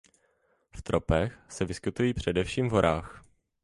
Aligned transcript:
V 0.77 0.81
tropech 0.81 1.39
se 1.49 1.65
vyskytují 1.65 2.13
především 2.13 2.67
v 2.69 2.71
horách. 2.71 3.23